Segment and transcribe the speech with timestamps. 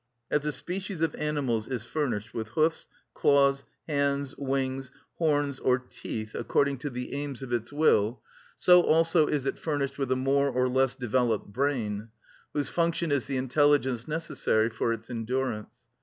[0.31, 4.89] As a species of animals is furnished with hoofs, claws, hands, wings,
[5.19, 8.19] horns, or teeth according to the aims of its will,
[8.57, 12.09] so also is it furnished with a more or less developed brain,
[12.51, 15.69] whose function is the intelligence necessary for its endurance.